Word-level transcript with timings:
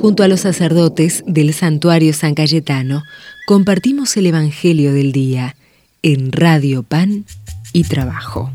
Junto 0.00 0.22
a 0.22 0.28
los 0.28 0.40
sacerdotes 0.40 1.24
del 1.26 1.52
santuario 1.52 2.12
San 2.12 2.36
Cayetano, 2.36 3.02
compartimos 3.48 4.16
el 4.16 4.26
Evangelio 4.26 4.92
del 4.92 5.10
Día 5.10 5.56
en 6.02 6.30
Radio 6.30 6.84
Pan 6.84 7.24
y 7.72 7.82
Trabajo. 7.82 8.48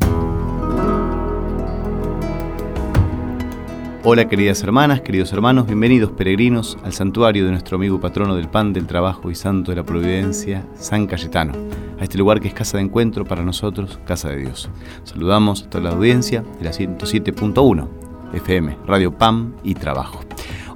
Hola 4.04 4.26
queridas 4.26 4.62
hermanas, 4.62 5.02
queridos 5.02 5.34
hermanos, 5.34 5.66
bienvenidos 5.66 6.12
peregrinos 6.12 6.78
al 6.82 6.94
santuario 6.94 7.44
de 7.44 7.50
nuestro 7.50 7.76
amigo 7.76 8.00
patrono 8.00 8.36
del 8.36 8.48
pan, 8.48 8.72
del 8.72 8.86
trabajo 8.86 9.30
y 9.30 9.34
santo 9.34 9.70
de 9.70 9.76
la 9.76 9.84
providencia, 9.84 10.66
San 10.76 11.06
Cayetano, 11.06 11.52
a 12.00 12.04
este 12.04 12.16
lugar 12.16 12.40
que 12.40 12.48
es 12.48 12.54
casa 12.54 12.78
de 12.78 12.84
encuentro 12.84 13.26
para 13.26 13.44
nosotros, 13.44 13.98
casa 14.06 14.30
de 14.30 14.38
Dios. 14.38 14.70
Saludamos 15.04 15.64
a 15.64 15.68
toda 15.68 15.84
la 15.84 15.90
audiencia 15.90 16.42
de 16.58 16.64
la 16.64 16.70
107.1 16.70 17.88
FM, 18.32 18.78
Radio 18.86 19.12
PAM 19.12 19.54
y 19.62 19.74
Trabajo. 19.74 20.20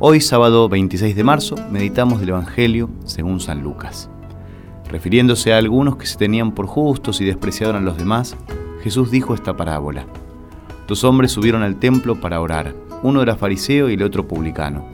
Hoy, 0.01 0.21
sábado 0.21 0.69
26 0.69 1.17
de 1.17 1.25
marzo, 1.25 1.57
meditamos 1.71 2.21
del 2.21 2.31
Evangelio 2.31 2.89
según 3.05 3.41
San 3.41 3.63
Lucas. 3.63 4.09
Refiriéndose 4.89 5.53
a 5.53 5.59
algunos 5.59 5.97
que 5.97 6.07
se 6.07 6.17
tenían 6.17 6.53
por 6.53 6.67
justos 6.67 7.21
y 7.21 7.25
despreciaban 7.25 7.77
a 7.77 7.81
los 7.81 7.97
demás, 7.97 8.37
Jesús 8.83 9.11
dijo 9.11 9.35
esta 9.35 9.57
parábola. 9.57 10.07
Dos 10.87 11.03
hombres 11.05 11.33
subieron 11.33 11.63
al 11.63 11.77
templo 11.77 12.21
para 12.21 12.41
orar 12.41 12.75
uno 13.03 13.23
era 13.23 13.37
fariseo 13.37 13.91
y 13.91 13.95
el 13.95 14.03
otro 14.03 14.27
publicano. 14.27 14.85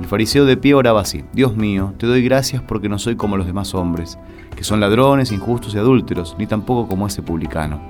El 0.00 0.06
fariseo 0.06 0.44
de 0.44 0.56
pie 0.56 0.74
oraba 0.74 1.00
así, 1.00 1.24
Dios 1.32 1.56
mío, 1.56 1.94
te 1.98 2.06
doy 2.06 2.22
gracias 2.22 2.62
porque 2.62 2.88
no 2.88 2.98
soy 2.98 3.16
como 3.16 3.36
los 3.36 3.46
demás 3.46 3.74
hombres, 3.74 4.18
que 4.54 4.64
son 4.64 4.80
ladrones, 4.80 5.32
injustos 5.32 5.74
y 5.74 5.78
adúlteros, 5.78 6.36
ni 6.38 6.46
tampoco 6.46 6.88
como 6.88 7.06
ese 7.06 7.22
publicano. 7.22 7.80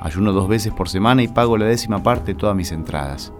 Ayuno 0.00 0.32
dos 0.32 0.48
veces 0.48 0.72
por 0.72 0.88
semana 0.88 1.22
y 1.22 1.28
pago 1.28 1.56
la 1.58 1.64
décima 1.64 2.02
parte 2.02 2.32
de 2.32 2.38
todas 2.38 2.54
mis 2.54 2.70
entradas. 2.70 3.32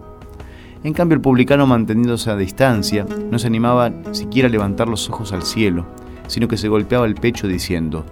En 0.85 0.93
cambio 0.93 1.17
el 1.17 1.21
publicano 1.21 1.67
manteniéndose 1.67 2.31
a 2.31 2.37
distancia, 2.37 3.07
no 3.31 3.39
se 3.39 3.47
animaba 3.47 3.93
siquiera 4.13 4.49
a 4.49 4.51
levantar 4.51 4.89
los 4.89 5.09
ojos 5.11 5.33
al 5.33 5.43
cielo, 5.43 5.87
sino 6.27 6.49
que 6.49 6.57
se 6.57 6.69
golpeaba 6.69 7.07
el 7.07 7.15
pecho 7.15 7.49
diciendo, 7.49 8.05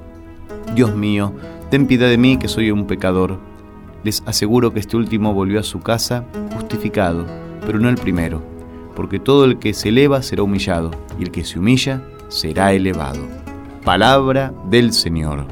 Dios 0.75 0.95
mío, 0.95 1.33
ten 1.71 1.87
piedad 1.87 2.09
de 2.09 2.19
mí 2.19 2.39
que 2.39 2.49
soy 2.49 2.71
un 2.71 2.87
pecador. 2.87 3.39
Les 4.03 4.23
aseguro 4.27 4.73
que 4.73 4.81
este 4.81 4.97
último 4.97 5.33
volvió 5.33 5.61
a 5.61 5.65
su 5.65 5.81
casa 5.81 6.25
justificado 6.55 7.27
pero 7.67 7.81
no 7.81 7.89
el 7.89 7.97
primero, 7.97 8.43
porque 8.95 9.19
todo 9.19 9.45
el 9.45 9.59
que 9.59 9.75
se 9.75 9.89
eleva 9.89 10.23
será 10.23 10.45
humillado, 10.45 10.93
y 11.19 11.25
el 11.25 11.33
que 11.33 11.45
se 11.45 11.59
humilla 11.59 12.01
será 12.29 12.73
elevado. 12.73 13.21
Palabra 13.85 14.55
del 14.71 14.93
Señor. 14.93 15.45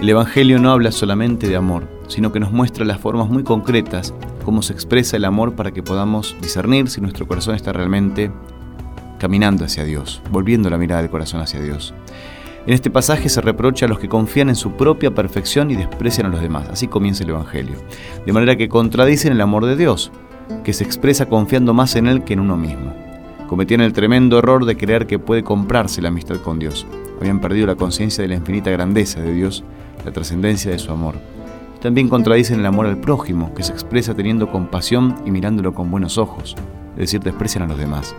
El 0.00 0.08
Evangelio 0.08 0.58
no 0.60 0.70
habla 0.70 0.92
solamente 0.92 1.48
de 1.48 1.56
amor, 1.56 1.88
sino 2.08 2.32
que 2.32 2.40
nos 2.40 2.52
muestra 2.52 2.84
las 2.84 3.00
formas 3.00 3.28
muy 3.28 3.42
concretas 3.42 4.14
cómo 4.44 4.62
se 4.62 4.72
expresa 4.72 5.16
el 5.16 5.24
amor 5.24 5.56
para 5.56 5.72
que 5.72 5.82
podamos 5.82 6.36
discernir 6.40 6.88
si 6.88 7.00
nuestro 7.00 7.26
corazón 7.26 7.56
está 7.56 7.72
realmente 7.72 8.30
caminando 9.18 9.64
hacia 9.64 9.84
Dios, 9.84 10.22
volviendo 10.30 10.70
la 10.70 10.78
mirada 10.78 11.02
del 11.02 11.10
corazón 11.10 11.40
hacia 11.40 11.60
Dios. 11.60 11.94
En 12.64 12.72
este 12.72 12.90
pasaje 12.90 13.28
se 13.28 13.40
reprocha 13.40 13.86
a 13.86 13.88
los 13.88 13.98
que 13.98 14.08
confían 14.08 14.48
en 14.48 14.54
su 14.54 14.72
propia 14.72 15.12
perfección 15.12 15.70
y 15.70 15.76
desprecian 15.76 16.26
a 16.26 16.28
los 16.28 16.40
demás. 16.40 16.68
Así 16.68 16.86
comienza 16.86 17.24
el 17.24 17.30
Evangelio. 17.30 17.76
De 18.24 18.32
manera 18.32 18.56
que 18.56 18.68
contradicen 18.68 19.32
el 19.32 19.40
amor 19.40 19.66
de 19.66 19.76
Dios, 19.76 20.12
que 20.62 20.72
se 20.72 20.84
expresa 20.84 21.26
confiando 21.26 21.74
más 21.74 21.96
en 21.96 22.06
Él 22.06 22.22
que 22.22 22.34
en 22.34 22.40
uno 22.40 22.56
mismo. 22.56 22.92
Cometían 23.48 23.80
el 23.80 23.92
tremendo 23.92 24.38
error 24.38 24.64
de 24.64 24.76
creer 24.76 25.06
que 25.06 25.18
puede 25.18 25.42
comprarse 25.44 26.02
la 26.02 26.08
amistad 26.08 26.36
con 26.36 26.58
Dios. 26.58 26.86
Habían 27.20 27.40
perdido 27.40 27.66
la 27.66 27.76
conciencia 27.76 28.22
de 28.22 28.28
la 28.28 28.34
infinita 28.34 28.70
grandeza 28.70 29.20
de 29.20 29.32
Dios, 29.32 29.64
la 30.04 30.12
trascendencia 30.12 30.70
de 30.70 30.78
su 30.78 30.90
amor. 30.92 31.35
También 31.86 32.08
contradicen 32.08 32.58
el 32.58 32.66
amor 32.66 32.86
al 32.86 32.98
prójimo, 32.98 33.54
que 33.54 33.62
se 33.62 33.70
expresa 33.70 34.12
teniendo 34.12 34.50
compasión 34.50 35.14
y 35.24 35.30
mirándolo 35.30 35.72
con 35.72 35.88
buenos 35.88 36.18
ojos, 36.18 36.56
es 36.94 36.96
decir, 36.96 37.20
desprecian 37.20 37.62
a 37.62 37.68
los 37.68 37.78
demás. 37.78 38.12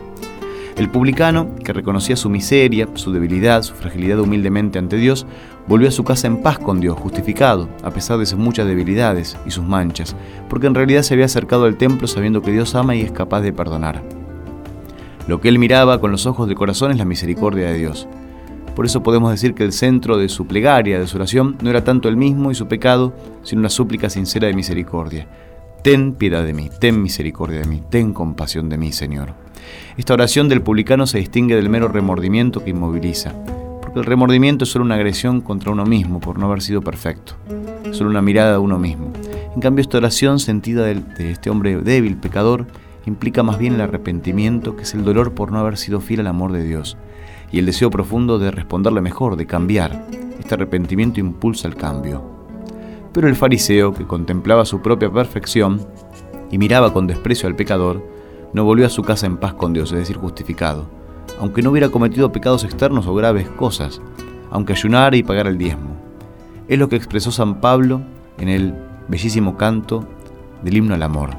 El 0.78 0.90
publicano, 0.90 1.54
que 1.66 1.74
reconocía 1.74 2.16
su 2.16 2.30
miseria, 2.30 2.88
su 2.94 3.12
debilidad, 3.12 3.64
su 3.64 3.74
fragilidad 3.74 4.22
humildemente 4.22 4.80
ante 4.80 4.96
Dios, 4.96 5.28
volvió 5.68 5.90
a 5.90 5.92
su 5.92 6.06
casa 6.06 6.28
en 6.28 6.42
paz 6.42 6.60
con 6.60 6.80
Dios, 6.80 6.98
justificado, 6.98 7.68
a 7.84 7.92
pesar 7.92 8.18
de 8.20 8.26
sus 8.26 8.40
muchas 8.40 8.68
debilidades 8.68 9.36
y 9.46 9.52
sus 9.52 9.66
manchas, 9.66 10.16
porque 10.48 10.68
en 10.68 10.74
realidad 10.74 11.02
se 11.02 11.16
había 11.16 11.26
acercado 11.26 11.66
al 11.66 11.76
templo 11.76 12.08
sabiendo 12.08 12.42
que 12.42 12.54
Dios 12.54 12.74
ama 12.74 12.96
y 12.96 13.02
es 13.02 13.12
capaz 13.12 13.42
de 13.42 13.52
perdonar. 13.52 14.02
Lo 15.28 15.42
que 15.42 15.50
él 15.50 15.60
miraba 15.60 16.00
con 16.00 16.12
los 16.12 16.26
ojos 16.26 16.48
del 16.48 16.56
corazón 16.56 16.92
es 16.92 16.98
la 16.98 17.04
misericordia 17.04 17.68
de 17.68 17.78
Dios. 17.80 18.08
Por 18.78 18.86
eso 18.86 19.02
podemos 19.02 19.32
decir 19.32 19.56
que 19.56 19.64
el 19.64 19.72
centro 19.72 20.20
de 20.20 20.30
su 20.30 20.46
plegaria, 20.46 21.00
de 21.00 21.08
su 21.08 21.18
oración, 21.18 21.58
no 21.64 21.72
era 21.72 21.84
tanto 21.84 22.10
el 22.10 22.16
mismo 22.16 22.52
y 22.52 22.54
su 22.54 22.68
pecado, 22.68 23.12
sino 23.42 23.62
una 23.62 23.70
súplica 23.70 24.08
sincera 24.08 24.46
de 24.46 24.54
misericordia. 24.54 25.28
Ten 25.84 26.14
piedad 26.14 26.46
de 26.46 26.54
mí, 26.54 26.70
ten 26.80 27.02
misericordia 27.02 27.62
de 27.62 27.66
mí, 27.66 27.82
ten 27.90 28.14
compasión 28.14 28.70
de 28.70 28.78
mí, 28.78 28.92
Señor. 28.92 29.34
Esta 29.98 30.14
oración 30.14 30.48
del 30.48 30.62
publicano 30.62 31.08
se 31.08 31.18
distingue 31.18 31.56
del 31.56 31.70
mero 31.70 31.88
remordimiento 31.88 32.64
que 32.64 32.70
inmoviliza, 32.70 33.34
porque 33.82 33.98
el 33.98 34.06
remordimiento 34.06 34.64
es 34.64 34.70
solo 34.70 34.86
una 34.86 34.94
agresión 34.94 35.42
contra 35.42 35.72
uno 35.72 35.84
mismo 35.84 36.20
por 36.20 36.38
no 36.38 36.46
haber 36.46 36.62
sido 36.62 36.84
perfecto, 36.84 37.34
solo 37.94 38.12
una 38.12 38.22
mirada 38.22 38.52
de 38.52 38.58
uno 38.60 38.78
mismo. 38.78 39.12
En 39.56 39.60
cambio, 39.60 39.82
esta 39.82 39.98
oración 39.98 40.38
sentida 40.38 40.84
de, 40.84 41.02
este 41.32 41.50
hombre 41.50 41.78
débil, 41.78 42.16
pecador, 42.16 42.68
implica 43.08 43.42
más 43.42 43.58
bien 43.58 43.74
el 43.74 43.82
arrepentimiento, 43.82 44.76
que 44.76 44.84
es 44.84 44.94
el 44.94 45.04
dolor 45.04 45.34
por 45.34 45.52
no 45.52 45.58
haber 45.58 45.78
sido 45.78 46.00
fiel 46.00 46.20
al 46.20 46.28
amor 46.28 46.52
de 46.52 46.64
Dios, 46.64 46.96
y 47.52 47.60
el 47.60 47.66
deseo 47.66 47.90
profundo 47.90 48.40
de 48.40 48.52
responderle 48.52 49.02
mejor, 49.02 49.36
de 49.36 49.46
cambiar. 49.46 50.08
Este 50.40 50.56
arrepentimiento 50.56 51.20
impulsa 51.20 51.68
el 51.68 51.76
cambio. 51.76 52.24
Pero 53.14 53.28
el 53.28 53.36
fariseo, 53.36 53.94
que 53.94 54.06
contemplaba 54.06 54.66
su 54.66 54.82
propia 54.82 55.12
perfección 55.12 55.82
y 56.52 56.58
miraba 56.58 56.94
con 56.94 57.08
desprecio 57.08 57.48
al 57.48 57.56
pecador, 57.56 58.04
no 58.54 58.64
volvió 58.64 58.86
a 58.86 58.90
su 58.90 59.04
casa 59.04 59.26
en 59.26 59.38
paz 59.38 59.54
con 59.54 59.74
Dios, 59.74 59.92
es 59.92 60.00
decir, 60.00 60.18
justificado, 60.18 60.88
aunque 61.40 61.62
no 61.62 61.72
hubiera 61.72 61.90
cometido 61.90 62.32
pecados 62.32 62.64
externos 62.64 63.08
o 63.08 63.16
graves 63.16 63.50
cosas, 63.50 64.02
aunque 64.52 64.74
ayunara 64.74 65.16
y 65.16 65.24
pagara 65.24 65.50
el 65.50 65.58
diezmo. 65.58 65.96
Es 66.68 66.80
lo 66.80 66.90
que 66.90 66.96
expresó 66.96 67.32
San 67.32 67.60
Pablo 67.62 68.02
en 68.38 68.50
el 68.50 68.74
bellísimo 69.08 69.58
canto 69.58 70.06
del 70.64 70.78
himno 70.78 70.94
al 70.94 71.04
amor. 71.04 71.32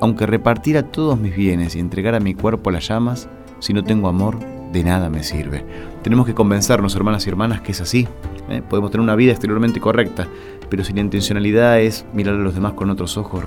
Aunque 0.00 0.26
repartiera 0.26 0.82
todos 0.90 1.18
mis 1.18 1.34
bienes 1.34 1.76
y 1.76 1.80
entregara 1.80 2.20
mi 2.20 2.34
cuerpo 2.34 2.70
a 2.70 2.74
las 2.74 2.88
llamas, 2.88 3.28
si 3.58 3.72
no 3.72 3.84
tengo 3.84 4.08
amor, 4.08 4.38
de 4.74 4.84
nada 4.84 5.08
me 5.08 5.22
sirve. 5.22 5.64
Tenemos 6.02 6.26
que 6.26 6.34
convencernos, 6.34 6.94
hermanas 6.96 7.26
y 7.26 7.30
hermanas, 7.30 7.62
que 7.62 7.72
es 7.72 7.80
así. 7.80 8.06
¿eh? 8.50 8.60
Podemos 8.68 8.90
tener 8.90 9.02
una 9.02 9.14
vida 9.14 9.30
exteriormente 9.30 9.80
correcta, 9.80 10.26
pero 10.68 10.84
si 10.84 10.92
la 10.92 11.00
intencionalidad 11.00 11.80
es 11.80 12.04
mirar 12.12 12.34
a 12.34 12.38
los 12.38 12.54
demás 12.54 12.72
con 12.72 12.90
otros 12.90 13.16
ojos 13.16 13.44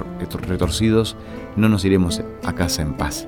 retorcidos, 0.48 1.18
no 1.58 1.70
nos 1.70 1.86
iremos 1.86 2.24
a 2.44 2.54
casa 2.54 2.82
en 2.82 2.94
paz. 2.94 3.28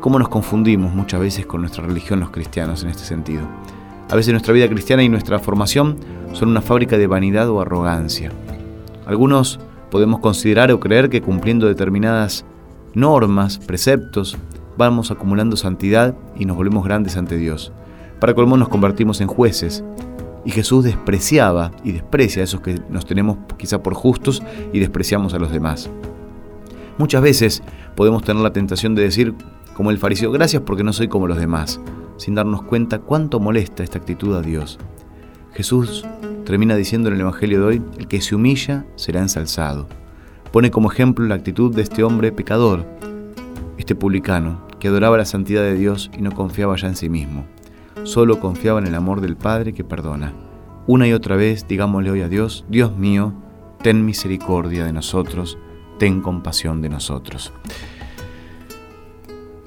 ¿Cómo 0.00 0.18
nos 0.18 0.28
confundimos 0.28 0.92
muchas 0.92 1.20
veces 1.20 1.46
con 1.46 1.60
nuestra 1.60 1.86
religión 1.86 2.18
los 2.18 2.30
cristianos 2.30 2.82
en 2.82 2.88
este 2.88 3.04
sentido? 3.04 3.42
A 4.10 4.16
veces 4.16 4.32
nuestra 4.32 4.54
vida 4.54 4.68
cristiana 4.68 5.02
y 5.02 5.08
nuestra 5.08 5.38
formación 5.38 5.98
son 6.32 6.48
una 6.48 6.62
fábrica 6.62 6.96
de 6.98 7.06
vanidad 7.06 7.48
o 7.50 7.60
arrogancia. 7.60 8.32
Algunos 9.06 9.60
podemos 9.90 10.20
considerar 10.20 10.72
o 10.72 10.80
creer 10.80 11.10
que 11.10 11.20
cumpliendo 11.20 11.66
determinadas 11.66 12.44
normas, 12.94 13.58
preceptos, 13.58 14.38
vamos 14.76 15.10
acumulando 15.10 15.56
santidad 15.56 16.14
y 16.36 16.44
nos 16.44 16.56
volvemos 16.56 16.84
grandes 16.84 17.16
ante 17.16 17.36
Dios. 17.36 17.72
Para 18.20 18.34
colmo 18.34 18.56
nos 18.56 18.68
convertimos 18.68 19.20
en 19.20 19.28
jueces 19.28 19.84
y 20.44 20.50
Jesús 20.50 20.84
despreciaba 20.84 21.70
y 21.82 21.92
desprecia 21.92 22.42
a 22.42 22.44
esos 22.44 22.60
que 22.60 22.80
nos 22.90 23.06
tenemos 23.06 23.38
quizá 23.56 23.82
por 23.82 23.94
justos 23.94 24.42
y 24.72 24.78
despreciamos 24.78 25.34
a 25.34 25.38
los 25.38 25.50
demás. 25.50 25.90
Muchas 26.98 27.22
veces 27.22 27.62
podemos 27.96 28.22
tener 28.22 28.42
la 28.42 28.52
tentación 28.52 28.94
de 28.94 29.02
decir, 29.02 29.34
como 29.74 29.90
el 29.90 29.98
fariseo, 29.98 30.30
gracias 30.30 30.62
porque 30.64 30.84
no 30.84 30.92
soy 30.92 31.08
como 31.08 31.26
los 31.26 31.38
demás, 31.38 31.80
sin 32.16 32.34
darnos 32.34 32.62
cuenta 32.62 33.00
cuánto 33.00 33.40
molesta 33.40 33.82
esta 33.82 33.98
actitud 33.98 34.36
a 34.36 34.42
Dios. 34.42 34.78
Jesús 35.52 36.04
termina 36.44 36.76
diciendo 36.76 37.08
en 37.08 37.14
el 37.14 37.22
Evangelio 37.22 37.60
de 37.60 37.66
hoy, 37.66 37.82
el 37.98 38.06
que 38.06 38.20
se 38.20 38.34
humilla 38.34 38.86
será 38.96 39.20
ensalzado. 39.20 39.88
Pone 40.52 40.70
como 40.70 40.92
ejemplo 40.92 41.26
la 41.26 41.34
actitud 41.34 41.74
de 41.74 41.82
este 41.82 42.04
hombre 42.04 42.30
pecador, 42.30 42.86
este 43.76 43.96
publicano, 43.96 44.63
que 44.84 44.88
adoraba 44.88 45.16
la 45.16 45.24
santidad 45.24 45.62
de 45.62 45.76
Dios 45.76 46.10
y 46.14 46.20
no 46.20 46.32
confiaba 46.32 46.76
ya 46.76 46.88
en 46.88 46.96
sí 46.96 47.08
mismo 47.08 47.46
solo 48.04 48.40
confiaba 48.40 48.80
en 48.80 48.86
el 48.86 48.94
amor 48.94 49.20
del 49.20 49.36
Padre 49.36 49.72
que 49.72 49.84
perdona. 49.84 50.32
Una 50.86 51.08
y 51.08 51.12
otra 51.12 51.36
vez 51.36 51.66
digámosle 51.66 52.10
hoy 52.10 52.20
a 52.20 52.28
Dios, 52.28 52.64
Dios 52.68 52.96
mío, 52.96 53.32
ten 53.82 54.04
misericordia 54.04 54.84
de 54.84 54.92
nosotros, 54.92 55.58
ten 55.98 56.20
compasión 56.20 56.82
de 56.82 56.90
nosotros. 56.90 57.52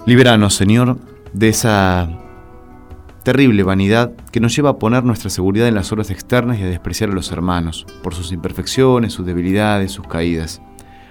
Liberanos, 0.06 0.54
Señor, 0.54 1.00
de 1.34 1.50
esa 1.50 2.08
terrible 3.24 3.64
vanidad 3.64 4.14
que 4.32 4.40
nos 4.40 4.56
lleva 4.56 4.70
a 4.72 4.80
poner 4.80 5.04
nuestra 5.04 5.30
seguridad 5.30 5.68
en 5.68 5.76
las 5.76 5.92
obras 5.92 6.12
externas 6.12 6.60
y 6.60 6.64
a 6.64 6.68
despreciar 6.68 7.10
a 7.10 7.14
los 7.14 7.32
hermanos 7.32 7.86
por 8.02 8.14
sus 8.16 8.32
imperfecciones, 8.32 9.12
sus 9.12 9.26
debilidades, 9.26 9.92
sus 9.92 10.08
caídas. 10.08 10.62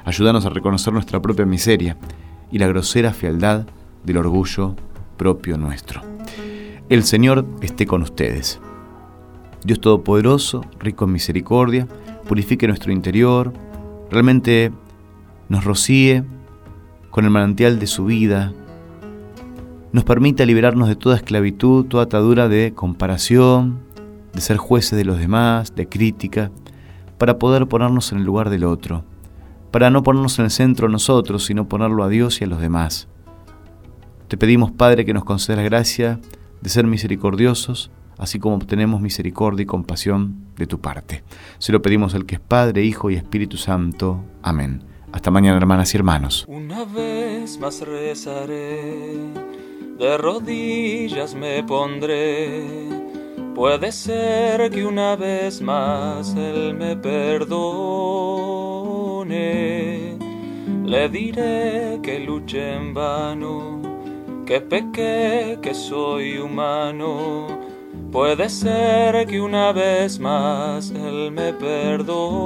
Ayúdanos 0.05 0.47
a 0.47 0.51
reconocer 0.51 0.93
nuestra 0.93 1.21
propia 1.21 1.45
miseria 1.45 1.97
y 2.51 2.59
la 2.59 2.69
grosera 2.69 3.13
fealdad 3.13 3.67
del 4.07 4.19
orgullo 4.19 4.75
propio 5.19 5.59
nuestro. 5.59 6.01
El 6.89 7.03
Señor 7.03 7.45
esté 7.61 7.87
con 7.87 8.03
ustedes. 8.03 8.61
Dios 9.65 9.81
Todopoderoso, 9.81 10.63
rico 10.79 11.05
en 11.05 11.13
misericordia, 11.13 11.89
purifique 12.29 12.69
nuestro 12.69 12.93
interior, 12.93 13.53
realmente 14.11 14.73
nos 15.49 15.65
rocíe 15.65 16.25
con 17.11 17.25
el 17.25 17.31
manantial 17.31 17.81
de 17.81 17.87
su 17.89 18.05
vida, 18.05 18.53
nos 19.93 20.05
permita 20.05 20.47
liberarnos 20.47 20.89
de 20.89 20.97
toda 20.97 21.17
esclavitud, 21.17 21.87
toda 21.87 22.05
atadura 22.05 22.49
de 22.49 22.73
comparación, 22.75 23.81
de 24.33 24.41
ser 24.41 24.59
jueces 24.59 24.97
de 24.97 25.05
los 25.05 25.19
demás, 25.19 25.75
de 25.75 25.89
crítica, 25.89 26.51
para 27.19 27.39
poder 27.39 27.67
ponernos 27.67 28.13
en 28.13 28.19
el 28.19 28.25
lugar 28.25 28.51
del 28.51 28.65
otro, 28.65 29.05
para 29.73 29.91
no 29.91 30.03
ponernos 30.03 30.39
en 30.39 30.45
el 30.45 30.51
centro 30.51 30.89
nosotros, 30.89 31.45
sino 31.45 31.69
ponerlo 31.69 32.05
a 32.05 32.09
Dios 32.09 32.41
y 32.41 32.45
a 32.45 32.47
los 32.47 32.61
demás. 32.61 33.09
Te 34.29 34.37
pedimos, 34.37 34.73
Padre, 34.73 35.05
que 35.05 35.15
nos 35.15 35.25
concedas 35.25 35.65
gracia 35.65 36.19
de 36.61 36.69
ser 36.69 36.87
misericordiosos, 36.87 37.91
así 38.19 38.39
como 38.41 38.57
obtenemos 38.57 39.01
misericordia 39.01 39.63
y 39.63 39.67
compasión 39.67 40.47
de 40.57 40.67
tu 40.67 40.81
parte. 40.81 41.23
Se 41.59 41.71
lo 41.73 41.81
pedimos 41.81 42.15
al 42.15 42.27
que 42.27 42.35
es 42.37 42.41
Padre, 42.41 42.83
Hijo 42.83 43.11
y 43.11 43.15
Espíritu 43.15 43.57
Santo. 43.57 44.25
Amén. 44.43 44.83
Hasta 45.13 45.31
mañana, 45.31 45.57
hermanas 45.57 45.95
y 45.95 45.97
hermanos. 45.97 46.45
Una 46.49 46.85
vez 46.85 47.59
más 47.61 47.81
rezaré, 47.83 49.13
de 49.99 50.19
rodillas 50.19 51.35
me 51.35 51.63
pondré. 51.63 52.65
Puede 53.55 53.93
ser 53.93 54.71
que 54.71 54.85
una 54.85 55.15
vez 55.17 55.63
más 55.63 56.35
Él 56.35 56.75
me 56.75 56.97
perdone. 56.97 57.57
Le 60.85 61.09
diré 61.09 62.01
que 62.03 62.21
luche 62.21 62.75
en 62.75 62.93
vano, 62.93 63.81
que 64.47 64.61
pequé, 64.61 65.59
que 65.61 65.75
soy 65.75 66.39
humano. 66.39 67.49
Puede 68.13 68.49
ser 68.49 69.27
que 69.27 69.41
una 69.41 69.73
vez 69.73 70.21
más 70.21 70.91
Él 70.91 71.33
me 71.33 71.53
perdone 71.53 72.37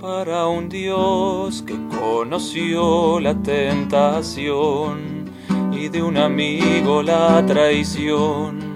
para 0.00 0.48
un 0.48 0.68
Dios 0.68 1.62
que 1.62 1.78
conoció 2.00 3.20
la 3.20 3.34
tentación 3.34 5.30
y 5.72 5.88
de 5.88 6.02
un 6.02 6.16
amigo 6.16 7.02
la 7.02 7.44
traición. 7.46 8.74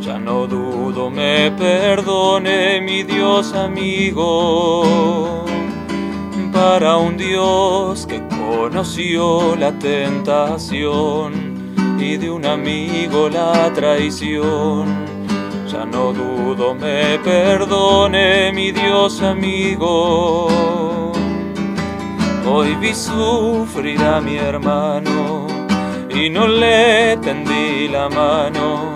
Ya 0.00 0.18
no 0.18 0.46
dudo, 0.46 1.10
me 1.10 1.50
perdone 1.52 2.80
mi 2.82 3.04
Dios 3.04 3.54
amigo. 3.54 5.21
Para 6.64 6.96
un 6.96 7.16
Dios 7.16 8.06
que 8.06 8.22
conoció 8.28 9.56
la 9.56 9.72
tentación 9.72 11.32
y 11.98 12.16
de 12.16 12.30
un 12.30 12.46
amigo 12.46 13.28
la 13.28 13.72
traición 13.74 14.86
ya 15.66 15.84
no 15.84 16.12
dudo, 16.12 16.72
me 16.72 17.18
perdone 17.18 18.52
mi 18.52 18.70
Dios 18.70 19.20
amigo. 19.22 20.46
Hoy 22.48 22.76
vi 22.76 22.94
sufrir 22.94 24.00
a 24.00 24.20
mi 24.20 24.36
hermano 24.36 25.48
y 26.14 26.30
no 26.30 26.46
le 26.46 27.16
tendí 27.16 27.88
la 27.88 28.08
mano. 28.08 28.94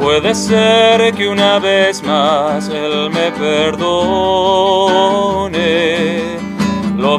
Puede 0.00 0.36
ser 0.36 1.12
que 1.14 1.28
una 1.28 1.58
vez 1.58 2.00
más 2.04 2.68
él 2.68 3.10
me 3.10 3.32
perdone. 3.32 3.92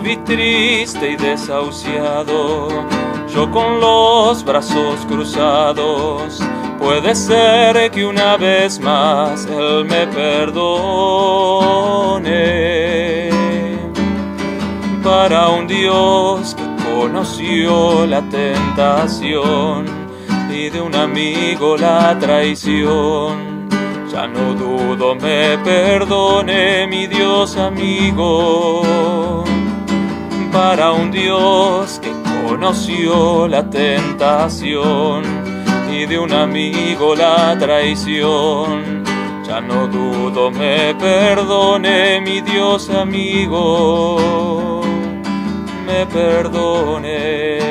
Vi 0.03 0.17
triste 0.17 1.11
y 1.11 1.15
desahuciado, 1.15 2.67
yo 3.33 3.49
con 3.51 3.79
los 3.79 4.43
brazos 4.43 5.05
cruzados 5.07 6.41
Puede 6.83 7.15
ser 7.15 7.89
que 7.91 8.05
una 8.05 8.35
vez 8.35 8.77
más 8.81 9.45
Él 9.45 9.85
me 9.85 10.05
perdone. 10.07 10.89
Para 15.01 15.47
un 15.47 15.65
Dios 15.65 16.53
que 16.55 16.63
conoció 16.93 18.05
la 18.05 18.21
tentación 18.23 19.85
y 20.51 20.69
de 20.69 20.81
un 20.81 20.93
amigo 20.93 21.77
la 21.77 22.19
traición. 22.19 23.69
Ya 24.11 24.27
no 24.27 24.53
dudo, 24.53 25.15
me 25.15 25.57
perdone 25.59 26.85
mi 26.87 27.07
Dios 27.07 27.55
amigo. 27.55 28.83
Para 30.53 30.91
un 30.91 31.09
Dios 31.09 31.99
que 31.99 32.11
conoció 32.45 33.47
la 33.47 33.67
tentación 33.67 35.23
y 35.91 36.05
de 36.05 36.19
un 36.19 36.31
amigo 36.31 37.15
la 37.15 37.57
traición. 37.57 39.03
Ya 39.47 39.59
no 39.61 39.87
dudo, 39.87 40.51
me 40.51 40.93
perdone 40.93 42.21
mi 42.21 42.41
Dios 42.41 42.91
amigo, 42.91 44.81
me 45.87 46.05
perdone. 46.05 47.62